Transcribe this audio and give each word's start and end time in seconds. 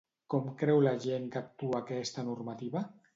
Com 0.33 0.45
creu 0.61 0.79
la 0.85 0.93
gent 1.03 1.27
que 1.35 1.39
actua 1.41 1.83
aquesta 1.83 2.25
normativa? 2.31 2.83